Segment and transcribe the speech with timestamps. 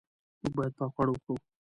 [0.41, 1.35] موږ باید پاک خواړه وخورو.